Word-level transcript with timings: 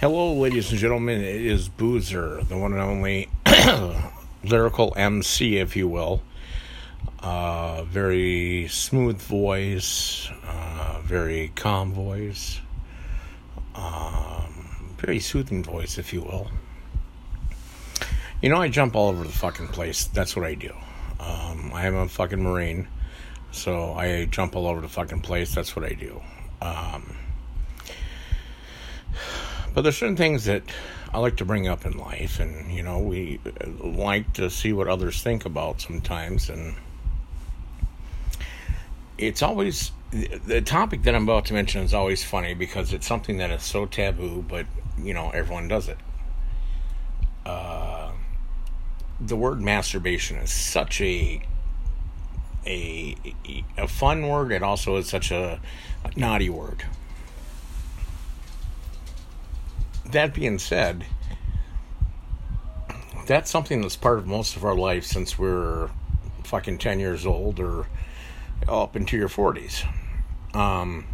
Hello, 0.00 0.32
ladies 0.32 0.70
and 0.70 0.78
gentlemen. 0.78 1.20
It 1.22 1.44
is 1.44 1.68
Boozer, 1.68 2.44
the 2.44 2.56
one 2.56 2.72
and 2.72 2.80
only 2.80 3.28
lyrical 4.44 4.94
MC, 4.96 5.56
if 5.56 5.74
you 5.74 5.88
will. 5.88 6.22
Uh, 7.18 7.82
very 7.82 8.68
smooth 8.68 9.20
voice, 9.20 10.30
uh, 10.46 11.00
very 11.02 11.50
calm 11.56 11.92
voice, 11.92 12.60
um, 13.74 14.94
very 14.98 15.18
soothing 15.18 15.64
voice, 15.64 15.98
if 15.98 16.12
you 16.12 16.22
will. 16.22 16.48
You 18.40 18.50
know, 18.50 18.58
I 18.58 18.68
jump 18.68 18.94
all 18.94 19.08
over 19.08 19.24
the 19.24 19.32
fucking 19.32 19.66
place. 19.66 20.04
That's 20.04 20.36
what 20.36 20.46
I 20.46 20.54
do. 20.54 20.76
Um, 21.18 21.72
I 21.74 21.86
am 21.86 21.96
a 21.96 22.06
fucking 22.06 22.40
Marine, 22.40 22.86
so 23.50 23.94
I 23.94 24.26
jump 24.26 24.54
all 24.54 24.68
over 24.68 24.80
the 24.80 24.86
fucking 24.86 25.22
place. 25.22 25.52
That's 25.52 25.74
what 25.74 25.84
I 25.84 25.94
do. 25.94 26.22
Um, 26.62 27.16
but 29.74 29.82
there's 29.82 29.96
certain 29.96 30.16
things 30.16 30.44
that 30.44 30.62
I 31.12 31.18
like 31.18 31.36
to 31.36 31.44
bring 31.44 31.66
up 31.66 31.86
in 31.86 31.96
life, 31.96 32.40
and 32.40 32.72
you 32.72 32.82
know, 32.82 32.98
we 32.98 33.40
like 33.80 34.32
to 34.34 34.50
see 34.50 34.72
what 34.72 34.88
others 34.88 35.22
think 35.22 35.44
about 35.44 35.80
sometimes, 35.80 36.48
and 36.48 36.74
it's 39.16 39.42
always 39.42 39.92
the 40.10 40.62
topic 40.62 41.02
that 41.02 41.14
I'm 41.14 41.24
about 41.24 41.46
to 41.46 41.54
mention 41.54 41.82
is 41.82 41.92
always 41.92 42.24
funny 42.24 42.54
because 42.54 42.92
it's 42.92 43.06
something 43.06 43.38
that 43.38 43.50
is 43.50 43.62
so 43.62 43.84
taboo, 43.86 44.44
but 44.48 44.66
you 44.98 45.12
know, 45.12 45.30
everyone 45.30 45.68
does 45.68 45.88
it. 45.88 45.98
Uh, 47.44 48.12
the 49.20 49.36
word 49.36 49.60
masturbation 49.60 50.36
is 50.36 50.50
such 50.50 51.00
a 51.00 51.42
a 52.66 53.16
a 53.76 53.88
fun 53.88 54.26
word. 54.26 54.52
It 54.52 54.62
also 54.62 54.96
is 54.96 55.08
such 55.08 55.30
a 55.30 55.60
naughty 56.16 56.50
word. 56.50 56.84
That 60.12 60.34
being 60.34 60.58
said, 60.58 61.04
that's 63.26 63.50
something 63.50 63.82
that's 63.82 63.96
part 63.96 64.18
of 64.18 64.26
most 64.26 64.56
of 64.56 64.64
our 64.64 64.74
life 64.74 65.04
since 65.04 65.38
we're 65.38 65.90
fucking 66.44 66.78
10 66.78 66.98
years 66.98 67.26
old 67.26 67.60
or 67.60 67.86
up 68.66 68.96
into 68.96 69.16
your 69.16 69.28
40s. 69.28 69.86
Um, 70.54 71.06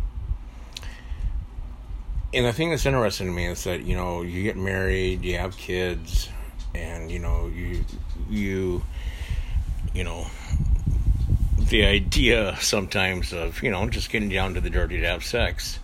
and 2.32 2.46
the 2.46 2.52
thing 2.52 2.70
that's 2.70 2.86
interesting 2.86 3.26
to 3.26 3.32
me 3.32 3.46
is 3.46 3.64
that, 3.64 3.82
you 3.84 3.96
know, 3.96 4.22
you 4.22 4.42
get 4.42 4.56
married, 4.56 5.24
you 5.24 5.38
have 5.38 5.56
kids, 5.56 6.28
and, 6.74 7.10
you 7.10 7.18
know, 7.18 7.48
you, 7.48 7.84
you, 8.30 8.82
you 9.92 10.04
know, 10.04 10.26
the 11.58 11.84
idea 11.84 12.56
sometimes 12.60 13.32
of, 13.32 13.62
you 13.62 13.70
know, 13.70 13.88
just 13.88 14.10
getting 14.10 14.28
down 14.28 14.54
to 14.54 14.60
the 14.60 14.70
dirty 14.70 15.00
to 15.00 15.06
have 15.06 15.24
sex 15.24 15.78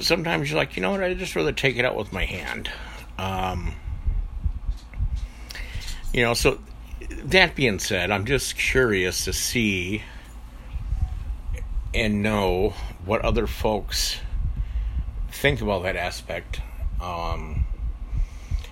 sometimes 0.00 0.50
you're 0.50 0.58
like, 0.58 0.76
you 0.76 0.82
know 0.82 0.92
what, 0.92 1.02
I'd 1.02 1.18
just 1.18 1.36
rather 1.36 1.52
take 1.52 1.76
it 1.76 1.84
out 1.84 1.96
with 1.96 2.12
my 2.12 2.24
hand. 2.24 2.70
Um, 3.18 3.74
you 6.12 6.22
know, 6.22 6.34
so 6.34 6.58
that 7.24 7.54
being 7.54 7.78
said, 7.78 8.10
I'm 8.10 8.24
just 8.24 8.56
curious 8.56 9.24
to 9.24 9.32
see 9.32 10.02
and 11.92 12.22
know 12.22 12.74
what 13.04 13.22
other 13.22 13.46
folks 13.46 14.18
think 15.30 15.60
about 15.60 15.82
that 15.82 15.96
aspect. 15.96 16.60
Um, 17.00 17.66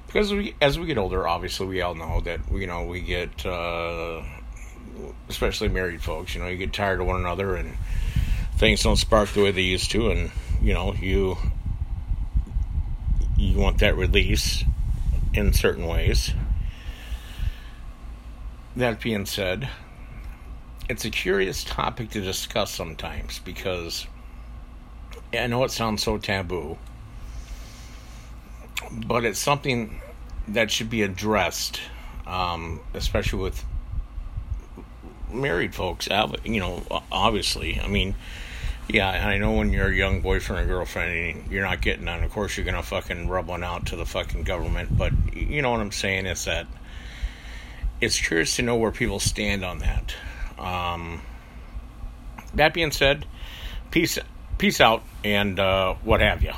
because 0.06 0.32
we, 0.32 0.54
as 0.60 0.78
we 0.78 0.86
get 0.86 0.98
older, 0.98 1.28
obviously, 1.28 1.66
we 1.66 1.82
all 1.82 1.94
know 1.94 2.20
that 2.22 2.40
you 2.50 2.66
know 2.66 2.84
we 2.84 3.00
get, 3.02 3.44
uh, 3.44 4.22
especially 5.28 5.68
married 5.68 6.02
folks, 6.02 6.34
you 6.34 6.40
know, 6.40 6.48
you 6.48 6.56
get 6.56 6.72
tired 6.72 7.00
of 7.00 7.06
one 7.06 7.20
another 7.20 7.56
and 7.56 7.76
things 8.56 8.82
don't 8.82 8.96
spark 8.96 9.28
the 9.30 9.42
way 9.42 9.50
they 9.50 9.62
used 9.62 9.90
to, 9.90 10.10
and 10.10 10.30
you 10.60 10.74
know 10.74 10.94
you 10.94 11.36
you 13.36 13.58
want 13.58 13.78
that 13.78 13.96
release 13.96 14.64
in 15.32 15.52
certain 15.52 15.86
ways. 15.86 16.32
That 18.76 19.00
being 19.00 19.26
said, 19.26 19.68
it's 20.88 21.04
a 21.04 21.10
curious 21.10 21.64
topic 21.64 22.10
to 22.10 22.20
discuss 22.20 22.70
sometimes 22.70 23.38
because 23.40 24.06
I 25.32 25.46
know 25.46 25.62
it 25.64 25.70
sounds 25.70 26.02
so 26.02 26.18
taboo, 26.18 26.78
but 29.06 29.24
it's 29.24 29.38
something 29.38 30.00
that 30.48 30.70
should 30.70 30.90
be 30.90 31.02
addressed, 31.02 31.80
um, 32.26 32.80
especially 32.94 33.40
with 33.40 33.64
married 35.32 35.74
folks. 35.74 36.08
You 36.44 36.60
know, 36.60 36.82
obviously, 37.12 37.80
I 37.80 37.86
mean 37.88 38.14
yeah, 38.88 39.10
I 39.10 39.36
know 39.36 39.52
when 39.52 39.70
you're 39.70 39.88
a 39.88 39.94
young 39.94 40.22
boyfriend 40.22 40.64
or 40.64 40.74
girlfriend, 40.74 41.50
you're 41.50 41.64
not 41.64 41.82
getting 41.82 42.08
on. 42.08 42.24
Of 42.24 42.30
course, 42.30 42.56
you're 42.56 42.64
gonna 42.64 42.82
fucking 42.82 43.28
rub 43.28 43.46
one 43.46 43.62
out 43.62 43.86
to 43.86 43.96
the 43.96 44.06
fucking 44.06 44.44
government. 44.44 44.96
But 44.96 45.12
you 45.34 45.60
know 45.60 45.70
what 45.70 45.80
I'm 45.80 45.92
saying 45.92 46.26
is 46.26 46.46
that 46.46 46.66
it's 48.00 48.18
curious 48.18 48.56
to 48.56 48.62
know 48.62 48.76
where 48.76 48.90
people 48.90 49.20
stand 49.20 49.64
on 49.64 49.78
that. 49.80 50.14
Um, 50.58 51.20
that 52.54 52.72
being 52.72 52.90
said, 52.90 53.26
peace, 53.90 54.18
peace 54.56 54.80
out, 54.80 55.02
and 55.22 55.60
uh, 55.60 55.94
what 56.02 56.20
have 56.20 56.42
you. 56.42 56.52